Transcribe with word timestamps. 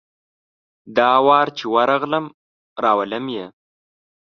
دا 0.97 1.09
وار 1.27 1.47
چي 1.57 1.65
ورغلم، 1.73 2.25
راولم 2.83 3.25
یې. 3.35 3.45